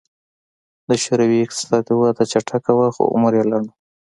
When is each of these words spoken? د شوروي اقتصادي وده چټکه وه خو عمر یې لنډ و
د 0.89 0.89
شوروي 1.03 1.39
اقتصادي 1.41 1.93
وده 1.97 2.23
چټکه 2.31 2.71
وه 2.77 2.87
خو 2.95 3.03
عمر 3.13 3.33
یې 3.39 3.43
لنډ 3.51 3.67
و 3.69 3.73